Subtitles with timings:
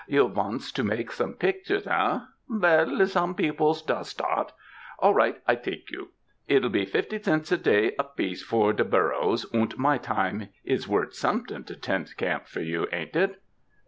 [0.07, 2.21] You vants to make some pic tures, eh?
[2.49, 4.51] Veil, some peoples does dot.
[4.97, 6.07] All right, I take you.
[6.47, 11.13] It'll be fifty cents a day apiece for de burros, unt my time is wort'
[11.13, 13.43] somet'ing to tend camp for you, ain't it?